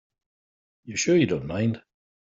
[0.83, 1.83] You're sure you don't mind?